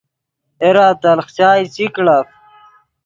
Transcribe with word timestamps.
اے 0.61 0.69
را 0.75 0.87
تلخ 1.01 1.27
چائے 1.35 1.63
چی 1.73 1.85
کڑف 1.93 2.27